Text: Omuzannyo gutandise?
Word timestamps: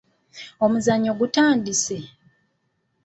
Omuzannyo 0.63 1.11
gutandise? 1.19 1.97